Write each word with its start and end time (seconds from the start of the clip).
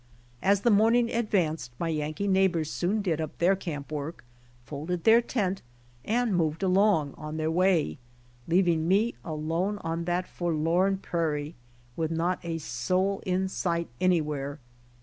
As 0.41 0.61
the 0.61 0.71
morning 0.71 1.11
advanced 1.11 1.73
my 1.77 1.89
Yankee 1.89 2.27
neighbors 2.27 2.71
soon 2.71 3.03
did 3.03 3.21
up 3.21 3.37
their 3.37 3.55
camp 3.55 3.91
work, 3.91 4.23
folded 4.65 5.03
their 5.03 5.21
tent, 5.21 5.61
and 6.03 6.35
moved 6.35 6.63
along 6.63 7.13
on 7.19 7.37
their 7.37 7.51
way, 7.51 7.99
leaving 8.47 8.87
me 8.87 9.13
alone 9.23 9.77
on 9.83 10.05
that 10.05 10.25
forlorn 10.27 10.97
prairie, 10.97 11.53
with 11.95 12.09
not 12.09 12.43
a 12.43 12.57
soul 12.57 13.21
in 13.27 13.47
sight 13.47 13.89
anywhere. 14.01 14.57